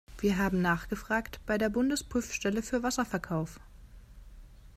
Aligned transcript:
Wir 0.17 0.39
haben 0.39 0.63
nachgefragt 0.63 1.39
bei 1.45 1.59
der 1.59 1.69
Bundesprüfstelle 1.69 2.63
für 2.63 2.81
Wasserverkauf. 2.81 3.59